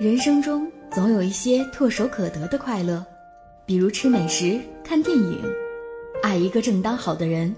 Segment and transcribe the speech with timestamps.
[0.00, 3.04] 人生中总有一些唾手可得的快乐，
[3.66, 5.38] 比如吃美食、看电影、
[6.22, 7.54] 爱一个正当好的人。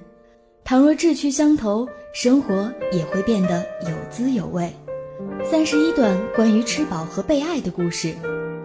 [0.65, 4.69] 倘若志趣相投，生活也会变得有滋有味。
[5.45, 8.13] 三十一段关于吃饱和被爱的故事，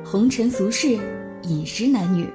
[0.04, 0.98] 红尘俗世，
[1.44, 2.28] 饮食男女，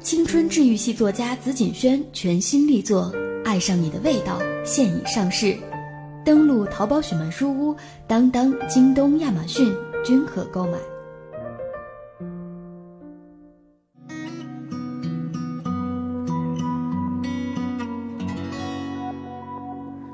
[0.00, 3.10] 青春治愈系作家紫锦轩全新力作
[3.42, 5.56] 《爱上你的味道》现已上市，
[6.26, 7.74] 登录淘宝雪漫书屋、
[8.06, 9.74] 当当、京东、亚马逊。
[10.04, 10.78] 均可购买。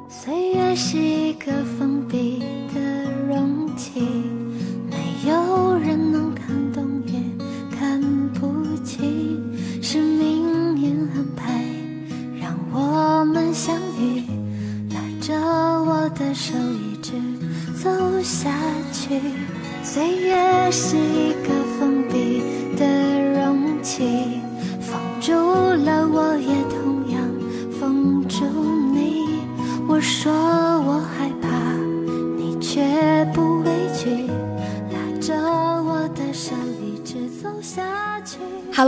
[0.08, 1.59] 岁月是一个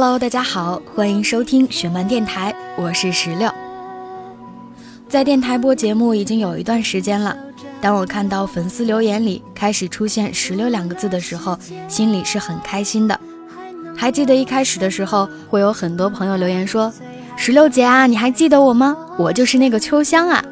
[0.04, 3.48] Hello，大家好，欢迎收听雪漫电台，我是石榴。
[5.08, 7.36] 在电台播节目已经有一段时间了。
[7.80, 13.16] 当我看到粉丝留言里开始出现“石榴”两个字的时候，心里是很开心的。
[13.96, 16.92] 还记得一开始的时候，会有很多朋友留言说
[17.38, 18.96] ：“石榴姐啊，你还记得我吗？
[19.16, 20.44] 我就是那个秋香啊。”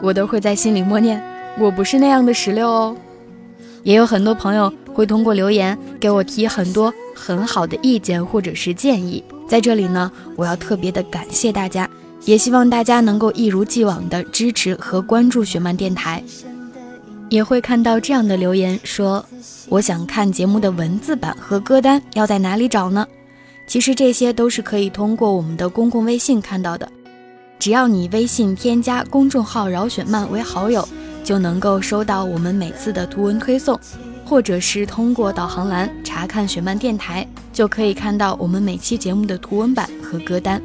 [0.00, 1.20] 我都会在心里默念
[1.58, 2.96] ：“我不是那样的石榴哦。”
[3.82, 11.88] 也有很多朋友会通过留言给我提很多很好的意见或者是建议，在这里呢，我要特别的感谢大家，
[12.26, 16.22] 也希望大家能够一如既往的支持和关注雪漫电台。
[17.28, 19.24] 也会看到这样的留言说
[19.68, 23.04] ：“我想看节目的文字版和歌单，要在哪里找呢？”
[23.66, 26.88] 其实这些都是可以通过我们的公共微信看到的。
[27.58, 30.86] 只要你微信添加公众号“饶雪漫”为好友，
[31.24, 33.76] 就能够收到我们每次的图文推送，
[34.26, 40.60] 或者是通过导航栏查看雪漫电台，就可以看到我们每期节目的图文版和歌单。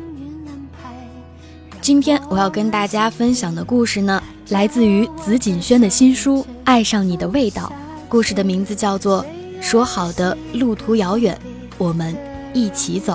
[1.80, 7.72] 今天我要跟大家分享的故事呢，来自于紫锦轩的新书《爱上你的味道》。
[8.10, 9.24] 故事的名字叫做
[9.62, 11.40] 《说好的路途遥远，
[11.78, 12.16] 我们
[12.54, 13.14] 一起走》。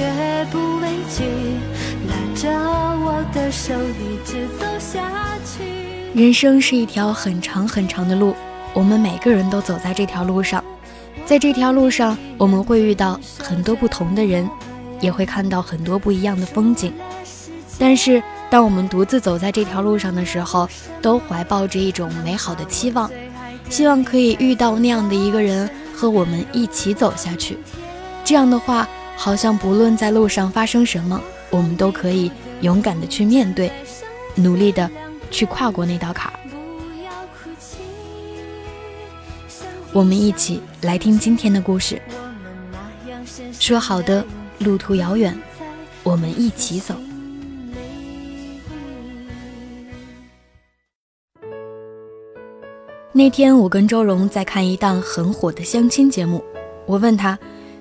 [0.00, 1.24] 却不畏惧，
[2.08, 2.48] 拉着
[3.04, 5.12] 我的手一直走下
[5.44, 5.62] 去。
[6.18, 8.34] 人生是一条很长很长的路。
[8.72, 10.64] 我们每个人都走在这条路上，
[11.26, 14.48] 在这条路上，我们会遇到很多不同的人，
[15.00, 16.94] 也会看到很多不一样的风景。
[17.78, 20.66] 但是，当我们独自走在这条路上的时候，
[21.02, 23.10] 都怀抱着一种美好的期望，
[23.68, 27.58] 希望可以遇到那样的一个人，和我们一起走下去。
[28.24, 28.88] 这样的话，
[29.22, 31.20] 好像不论在路上发生什么，
[31.50, 32.32] 我们都可以
[32.62, 33.70] 勇敢的去面对，
[34.34, 34.90] 努力的
[35.30, 36.32] 去跨过那道坎。
[39.92, 42.00] 我们一起来听今天的故事。
[43.58, 44.24] 说好的
[44.58, 45.38] 路途遥远，
[46.02, 46.94] 我们一起走。
[53.12, 56.42] 那天我跟周蓉在看一档很火的相亲节目，
[56.86, 57.38] 我问他：“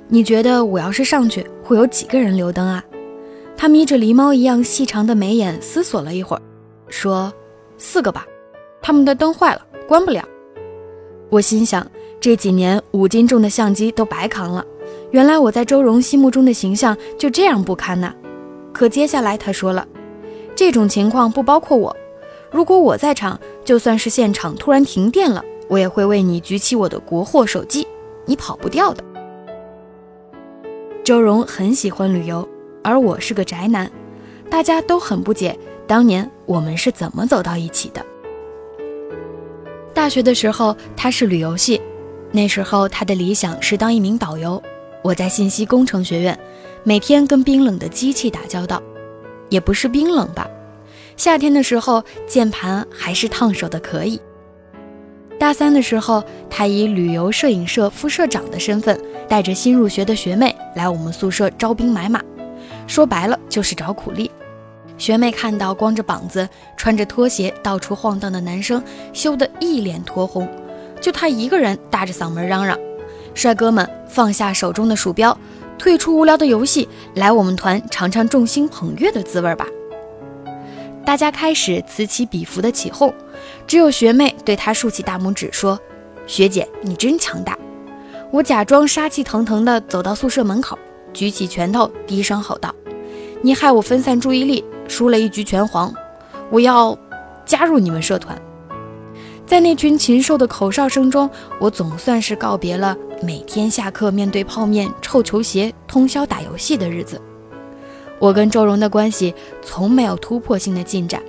[0.09, 2.83] 你觉得我要是上去，会有几个人留灯啊？”
[3.55, 6.41] 他眯着狸猫一样细长的眉眼，思索了一会儿，
[6.89, 7.31] 说
[7.77, 8.25] ：“四个吧，
[8.81, 10.27] 他们的灯坏了，关不了。”
[11.29, 11.85] 我心想。
[12.21, 14.65] 这几年五斤重的相机都白扛了，
[15.11, 18.13] 原来我在周荣心目中的形象就这样不堪呐。
[18.73, 19.87] 可接下来他说了，
[20.53, 21.95] 这种情况不包括我，
[22.51, 27.87] 如果我在场，就算是现场突然停电了，我也会为你举起我的国货手机，
[28.25, 29.01] 你跑不掉的。
[31.03, 32.47] 周蓉很喜欢旅游，
[32.83, 33.89] 而我是个宅男，
[34.49, 35.57] 大家都很不解
[35.87, 38.05] 当年我们是怎么走到一起的。
[39.93, 41.81] 大学的时候，他是旅游系。
[42.31, 44.61] 那时候他的理想是当一名导游，
[45.01, 46.37] 我在信息工程学院，
[46.83, 48.81] 每天跟冰冷的机器打交道，
[49.49, 50.47] 也不是冰冷吧，
[51.17, 54.21] 夏天的时候键盘还是烫手的可以。
[55.39, 58.99] 大三的时候，他以旅游摄影社副社长的身份，
[59.29, 62.19] 带着新入学的学妹来我们宿舍招兵买马，
[62.87, 64.29] 说白了就是找苦力。
[64.97, 68.83] 学妹看到光着膀子、穿着拖鞋到处晃荡的男生，
[69.13, 70.49] 羞得一脸酡红。
[70.99, 72.77] 就他一个人大着嗓门嚷嚷
[73.33, 75.37] ：“帅哥们，放下手中的鼠标，
[75.77, 79.65] 退出无聊的游戏，来我们团尝尝众星捧月的滋味吧！
[81.05, 83.13] 大家开始此起彼伏的起哄，
[83.65, 85.79] 只有学妹对他竖起大拇指说
[86.27, 87.57] ：“学姐，你真强大。”
[88.31, 90.77] 我假装杀气腾腾地走到宿舍门口，
[91.13, 92.73] 举起拳头，低声吼道
[93.41, 95.91] ：“你害我分散注意力，输了一局拳皇，
[96.51, 96.95] 我要
[97.43, 98.39] 加入你们社团。”
[99.47, 101.27] 在那群禽兽的口哨声中，
[101.59, 107.19] 我总算是告别了每天下课面对泡面、臭球鞋、通宵打游戏的日子。
[108.19, 109.33] 我跟周荣的关系
[109.63, 111.19] 从没有突破性的进展，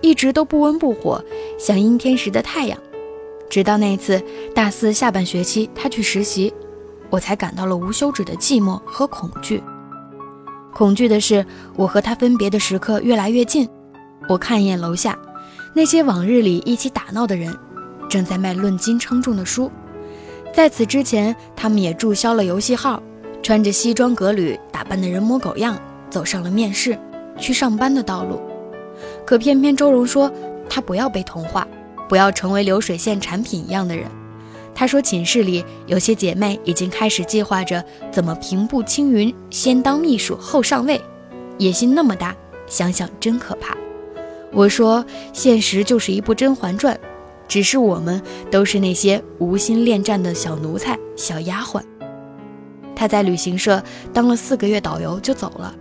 [0.00, 1.22] 一直都不温不火，
[1.58, 2.78] 像阴天时的太阳。
[3.48, 4.22] 直到那次
[4.54, 6.52] 大四下半学期，他去实习，
[7.10, 9.62] 我才感到了无休止的寂寞和恐惧。
[10.74, 13.68] 恐惧的是，我和他分别的时刻越来越近。
[14.28, 15.18] 我看一眼楼下，
[15.74, 17.56] 那些往日里一起打闹的人，
[18.08, 19.70] 正在卖论斤称重的书。
[20.52, 23.02] 在此之前，他们也注销了游戏号，
[23.42, 25.76] 穿着西装革履，打扮的人模狗样，
[26.10, 26.98] 走上了面试、
[27.38, 28.40] 去上班的道路。
[29.24, 30.30] 可偏偏周荣说，
[30.68, 31.66] 他不要被同化。
[32.08, 34.06] 不要成为流水线产品一样的人。
[34.74, 41.00] 他说，寝室里有些姐妹已经开始计划着怎么平步青云，先当秘书后上位，
[41.58, 42.34] 野心那么大，
[42.68, 43.76] 想想真可怕。
[44.52, 46.94] 我说，现实就是一部《甄嬛传》，
[47.48, 48.22] 只是我们
[48.52, 51.82] 都是那些无心恋战的小奴才、小丫鬟。
[52.94, 53.82] 他在旅行社
[54.12, 55.74] 当了四个月导游就走了。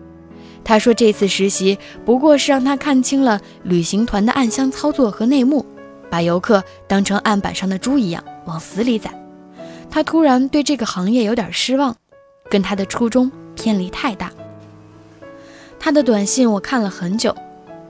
[0.64, 5.64] 他说，这次实习不过是让他看清了旅行团的暗箱操作和内幕。
[6.10, 9.12] 把游客当成案板上的猪一样往死里宰，
[9.90, 11.96] 他突然对这个行业有点失望，
[12.50, 14.32] 跟他的初衷偏离太大。
[15.80, 17.36] 他的短信我看了很久，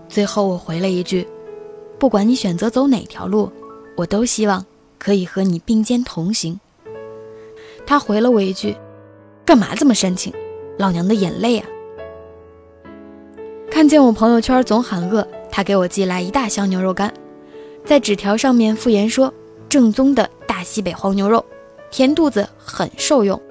[0.09, 1.27] 最后我回了一句
[1.97, 3.51] ：“不管你选择走哪条路，
[3.95, 4.65] 我都希望
[4.99, 6.59] 可以和你并肩同行。”
[7.87, 8.75] 他回了我一句
[9.45, 10.33] ：“干嘛这么煽情？
[10.77, 11.67] 老娘的眼泪啊！”
[13.71, 17.13] 看见我朋友圈总喊饿，他给我寄来一大箱牛肉干。
[17.87, 19.33] 在纸条上面附言说
[19.69, 21.43] ：“正宗的大西北黄牛肉，
[21.89, 23.41] 填肚子很受用。”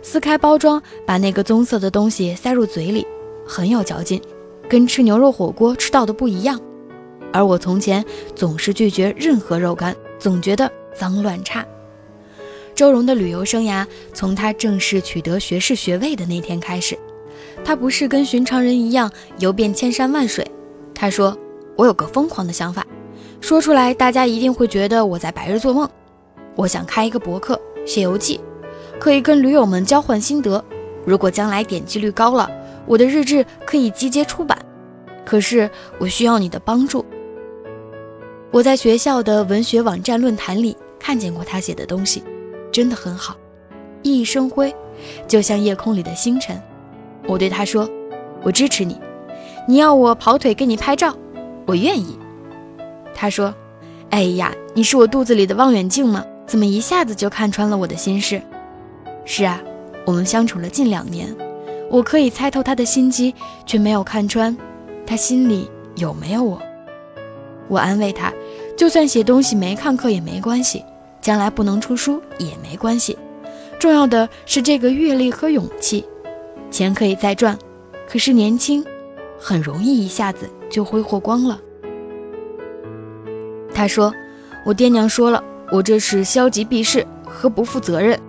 [0.00, 3.06] 撕开包装，把那个棕色的东西塞入嘴里，
[3.46, 4.18] 很有嚼劲，
[4.66, 6.58] 跟吃牛肉火锅吃到的不一样。
[7.34, 8.02] 而我从前
[8.34, 11.62] 总是拒绝任何肉干，总觉得脏乱差。
[12.74, 16.98] 周荣的旅游生涯从他正式取得学士学位的那天开始，
[17.62, 20.50] 他不是跟寻常人一样游遍千山万水。
[20.94, 21.36] 他说
[21.76, 22.86] ：“我有个疯狂的想法。”
[23.40, 25.88] 说出来，大家一定会觉得我在白日做梦。
[26.54, 28.38] 我想开一个博客，写游记，
[28.98, 30.62] 可以跟驴友们交换心得。
[31.04, 32.48] 如果将来点击率高了，
[32.86, 34.58] 我的日志可以集结出版。
[35.24, 37.04] 可是我需要你的帮助。
[38.50, 42.22] 我在学校的文学网站论坛里看见过他写的东西，
[42.70, 43.36] 真的很好，
[44.02, 44.74] 熠熠生辉，
[45.26, 46.60] 就像夜空里的星辰。
[47.26, 47.88] 我对他说
[48.42, 49.00] ：“我支持你，
[49.66, 51.16] 你要我跑腿给你拍照，
[51.66, 52.18] 我愿意。”
[53.20, 53.54] 他说
[54.08, 56.24] ：“哎呀，你是我肚子里的望远镜吗？
[56.46, 58.40] 怎么一下子就看穿了我的心事？”
[59.26, 59.60] 是啊，
[60.06, 61.36] 我们相处了近两年，
[61.90, 63.34] 我可以猜透他的心机，
[63.66, 64.56] 却没有看穿
[65.06, 66.62] 他心里有没有我。
[67.68, 68.32] 我安慰他，
[68.74, 70.82] 就算写东西没看课也没关系，
[71.20, 73.18] 将来不能出书也没关系，
[73.78, 76.06] 重要的是这个阅历和勇气。
[76.70, 77.58] 钱可以再赚，
[78.08, 78.82] 可是年轻，
[79.38, 81.60] 很容易一下子就挥霍光了。
[83.80, 84.12] 他说
[84.62, 88.20] ：“我爹娘说了，我这是消极避世和不负责任。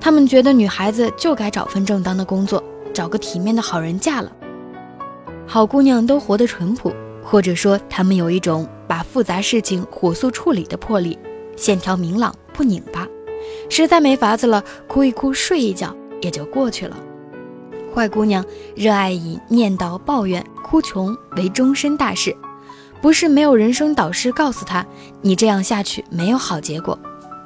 [0.00, 2.60] 他们觉得女孩子就该找份正当的工作，
[2.92, 4.32] 找个体面的好人嫁了。
[5.46, 11.16] 好姑娘都活得淳朴，或者说她们有一种把复杂事情火速处理的魄力，
[11.54, 13.06] 线条明朗不拧巴。
[13.70, 16.96] 实在没法子了，哭一哭，睡一觉也就过去了。
[17.94, 22.36] 坏姑娘热爱以念叨、抱怨、哭穷为终身大事。”
[23.00, 24.84] 不是没有人生导师告诉他，
[25.22, 26.98] 你这样下去没有好结果，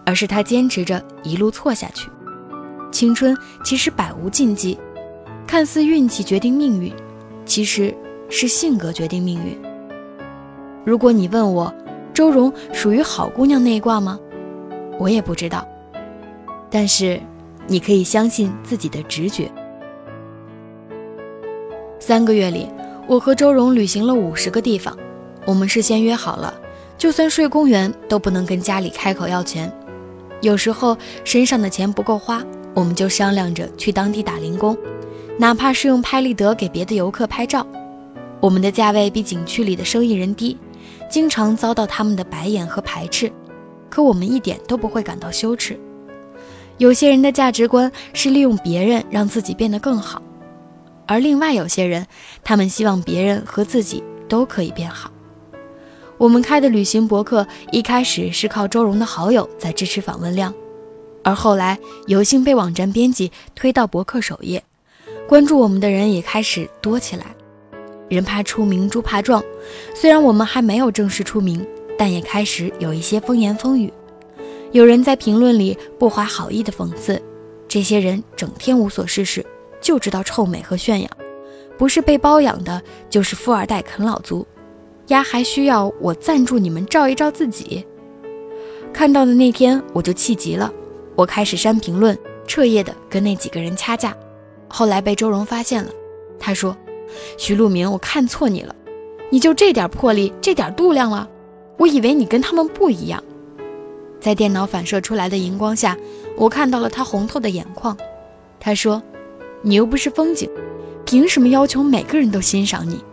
[0.06, 2.08] 而是他坚持着一路错下去。
[2.90, 4.78] 青春其实百无禁忌，
[5.46, 6.92] 看似运气决定命运，
[7.44, 7.94] 其实
[8.28, 9.60] 是性格决定命运。
[10.84, 11.72] 如果你问我，
[12.14, 14.18] 周蓉属于好姑娘那一卦吗？
[14.98, 15.66] 我也不知道。
[16.70, 17.20] 但是
[17.66, 19.50] 你可以相信自己的直觉。
[21.98, 22.68] 三个月里，
[23.06, 24.96] 我和周蓉旅行了五十个地方。
[25.44, 26.54] 我们事先约好了，
[26.96, 29.72] 就算睡公园都不能跟家里开口要钱。
[30.40, 32.42] 有时候身上的钱不够花，
[32.74, 34.76] 我们就商量着去当地打零工，
[35.36, 37.66] 哪怕是用拍立得给别的游客拍照。
[38.40, 40.56] 我们的价位比景区里的生意人低，
[41.10, 43.30] 经常遭到他们的白眼和排斥，
[43.90, 45.78] 可我们一点都不会感到羞耻。
[46.78, 50.22] 有些人的价值观是利用别人让自己变得更好，
[51.06, 52.06] 而另外有些人，
[52.44, 54.04] 他们希望别人和自己。
[54.28, 55.10] 都可以变好。
[56.22, 60.54] 我们开的旅行博客一开始是靠周荣的好友在支持访问量，
[61.24, 61.76] 而后来
[62.06, 64.62] 有幸被网站编辑推到博客首页，
[65.26, 67.34] 关注我们的人也开始多起来。
[68.08, 69.42] 人怕出名，猪怕壮。
[69.96, 71.66] 虽然我们还没有正式出名，
[71.98, 73.92] 但也开始有一些风言风语。
[74.70, 77.20] 有人在评论里不怀好意的讽刺，
[77.66, 79.44] 这些人整天无所事事，
[79.80, 81.08] 就知道臭美和炫耀，
[81.76, 84.46] 不是被包养的，就是富二代啃老族。
[85.08, 87.84] 丫还需要我赞助你们照一照自己？
[88.92, 90.72] 看到的那天我就气急了，
[91.14, 92.16] 我开始删评论，
[92.46, 94.16] 彻夜的跟那几个人掐架。
[94.68, 95.90] 后来被周荣发现了，
[96.38, 96.76] 他说。
[97.36, 98.74] 徐路明，我看错你了，
[99.28, 101.28] 你就这点魄力，这点度量了？
[101.76, 103.22] 我以为你跟他们不一样。
[104.18, 105.94] 在电脑反射出来的荧光下，
[106.38, 107.94] 我看到了他红透的眼眶。
[108.58, 109.02] 他说
[109.60, 110.48] ：“你又不是风景，
[111.04, 113.04] 凭什么要求每个人都欣赏你？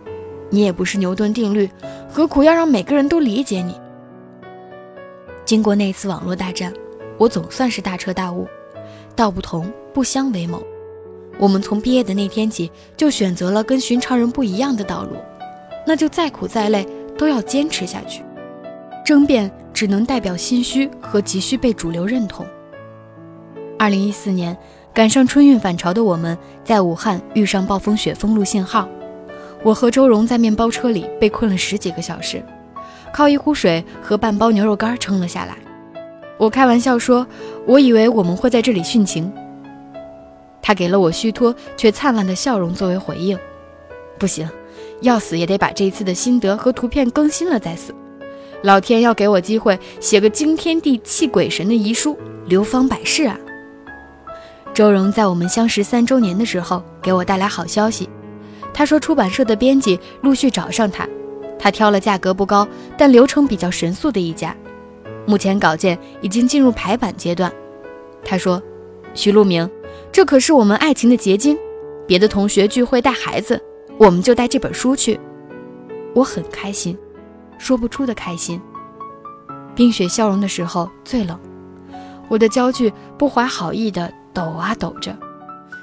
[0.50, 1.70] 你也不是牛顿定律，
[2.10, 3.80] 何苦要让每个人都理解你？”
[5.46, 6.74] 经过那次网络大战，
[7.18, 8.48] 我总算是大彻大悟：
[9.16, 10.62] 道不同不相为谋。
[11.40, 15.16] 我们从毕业的那天起，就选择了跟寻常人不一样的道路，
[15.88, 16.86] 那就再苦再累
[17.18, 18.24] 都要坚持下去。
[19.06, 22.46] 争辩只能代表心虚和急需被主流认同。
[23.78, 24.56] 二零一四年，
[24.94, 28.88] 赶上春运返潮的我们，在武汉遇上暴风雪封路信号，
[29.64, 32.44] 我和周荣在面包车里被困了十几个小时，
[33.12, 35.58] 靠一壶水和半包牛肉干撑了下来。
[36.38, 37.28] 我开玩笑说，
[37.66, 39.32] 我以为我们会在这里殉情。
[40.62, 43.38] 他给了我虚脱却灿烂的笑容作为回应。
[44.18, 44.50] 不行，
[45.02, 47.94] 要死也得把这一次的心得和图片更新了再死。
[48.62, 53.38] 老天要给我机会写个惊天地泣鬼神的遗书，流芳百世啊！
[54.74, 58.08] 周荣在我们相识三周年的时候给我带来好消息，
[58.80, 61.06] 他说出版社的编辑陆续找上他，
[61.60, 62.66] 他挑了价格不高
[62.98, 64.56] 但流程比较神速的一家，
[65.28, 67.52] 目前稿件已经进入排版阶段。
[68.24, 68.64] 他说，
[69.14, 69.70] 徐路明。
[70.14, 71.58] 这可是我们爱情的结晶。
[72.08, 73.62] 别的同学聚会带孩子，
[73.98, 75.20] 我们就带这本书去。
[76.16, 76.98] 我很开心，
[77.58, 78.62] 说不出的开心。
[79.76, 81.38] 冰雪消融的时候最冷，
[82.30, 85.14] 我的焦距不怀好意的抖啊抖着。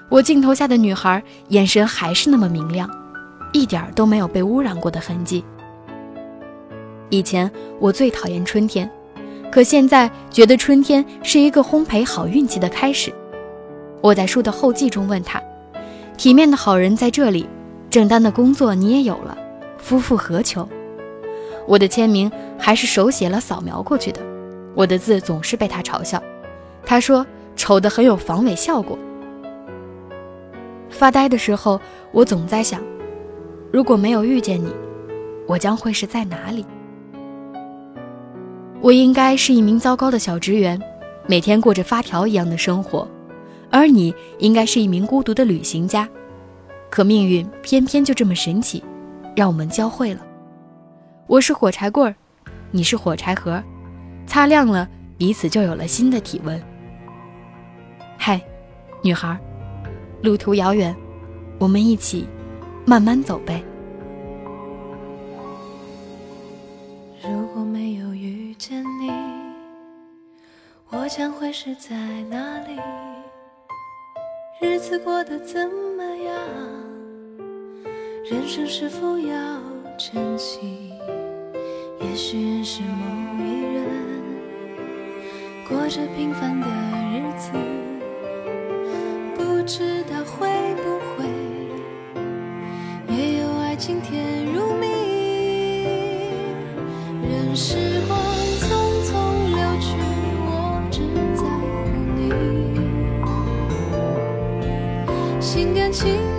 [0.09, 2.89] 我镜头下的女孩眼神还是那么明亮，
[3.53, 5.45] 一点都没有被污染过的痕迹。
[7.11, 8.89] 以前我最讨厌春天，
[9.51, 13.13] 可现在觉得春天是一个烘焙好运气的开始。
[14.01, 15.43] 我在书的后记中问他
[16.17, 17.49] ：“体面的好人在这里，
[17.91, 19.37] 正当的工作你也有了，
[19.79, 20.69] 夫复何求？”
[21.67, 24.21] 我的签名还是手写了扫描过去的，
[24.77, 26.23] 我的字总是被他嘲笑。
[26.85, 28.97] 他说：“丑的很有防伪效果。”
[30.91, 31.81] 发呆的时候，
[32.13, 32.81] 我总在想：
[33.73, 34.73] 如果没有遇见你，
[35.47, 36.65] 我将会是在哪里？
[38.81, 40.81] 我应该是一名糟糕的小职员，
[41.27, 43.07] 每天过着发条一样的生活。
[43.71, 46.09] 而你应该是一名孤独的旅行家，
[46.89, 48.83] 可命运偏偏就这么神奇，
[49.35, 50.21] 让我们交汇了。
[51.27, 52.15] 我是火柴棍儿，
[52.71, 53.61] 你是火柴盒，
[54.25, 54.89] 擦亮了，
[55.19, 56.63] 彼此就有了新的体温。
[58.17, 58.41] 嗨，
[59.03, 59.37] 女孩，
[60.27, 60.93] 路途遥远，
[61.57, 62.27] 我们一起
[62.85, 63.63] 慢慢走呗。
[67.23, 69.09] 如果没有遇见你，
[70.91, 71.95] 我将会是在
[72.29, 72.77] 哪里？
[74.61, 76.35] 日子过得怎么样？
[78.29, 79.37] 人生是否要
[79.97, 80.91] 珍惜？
[82.01, 83.85] 也许认识某一人，
[85.69, 86.67] 过着平凡的
[87.13, 87.53] 日子，
[89.37, 89.96] 不知
[105.97, 106.36] 情。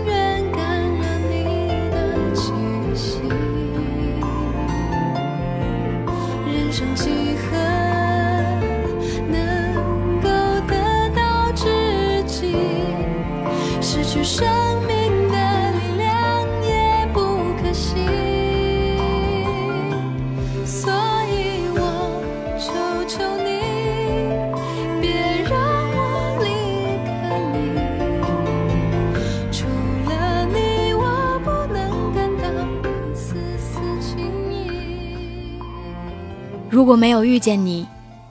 [36.77, 37.88] 如果没有遇见你，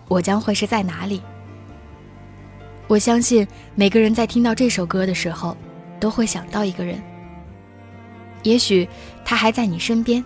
[0.07, 1.21] 我将会是在哪里？
[2.87, 5.57] 我相信每个人在听到这首歌的时候，
[5.99, 7.03] 都会想到一个人。
[8.45, 8.89] 也许
[9.25, 10.25] 他还在你身边，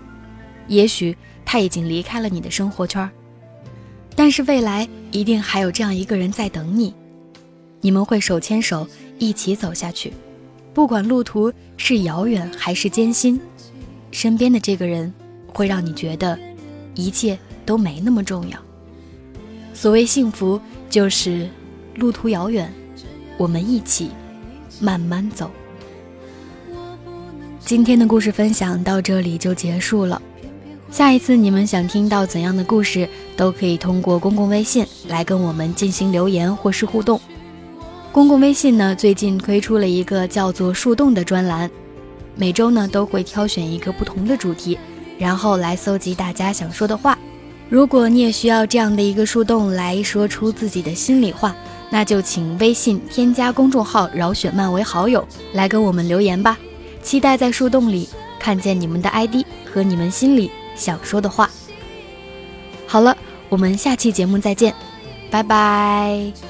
[0.66, 3.10] 也许他已经离开了你的生活圈，
[4.14, 6.92] 但是未来一定还有这样一个人在等你，
[7.80, 8.86] 你们会手牵手
[9.18, 10.12] 一起走下去，
[10.74, 13.40] 不管路途是遥远还是艰辛，
[14.10, 15.10] 身边的这个人
[15.54, 16.38] 会让你觉得
[16.94, 18.58] 一切都没那么重要。
[19.72, 21.48] 所谓幸福，就是
[21.96, 22.72] 路途遥远，
[23.36, 24.10] 我们一起
[24.80, 25.50] 慢慢走。
[27.60, 30.20] 今天的故事分享到这里就结束了。
[30.90, 37.20] 下一次你们想听到怎样的故事，都可以通过公共微信来跟我们进行留言或是互动。
[38.10, 41.70] 公共微信呢，最近推出了一个叫做“树洞”的专栏，
[42.34, 44.76] 每周呢都会挑选一个不同的主题，
[45.16, 47.16] 然后来搜集大家想说的话。
[47.70, 51.54] 如果你也需要这样的一个树洞来说出自己的心里话，
[51.88, 56.58] 那就请微信添加公众号“饶雪漫”为好友，来跟我们留言吧。
[57.00, 58.08] 期待在树洞里
[58.40, 59.36] 看见你们的 ID
[59.72, 61.48] 和你们心里想说的话。
[62.88, 63.16] 好了，
[63.48, 64.74] 我们下期节目再见，
[65.30, 66.49] 拜拜。